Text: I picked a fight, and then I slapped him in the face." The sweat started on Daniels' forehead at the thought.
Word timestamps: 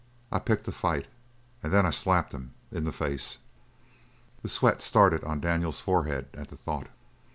I 0.31 0.39
picked 0.39 0.67
a 0.67 0.71
fight, 0.71 1.05
and 1.61 1.71
then 1.71 1.85
I 1.85 1.91
slapped 1.91 2.33
him 2.33 2.55
in 2.71 2.85
the 2.85 2.91
face." 2.91 3.37
The 4.41 4.49
sweat 4.49 4.81
started 4.81 5.23
on 5.23 5.39
Daniels' 5.41 5.79
forehead 5.79 6.25
at 6.33 6.47
the 6.47 6.57
thought. 6.57 6.87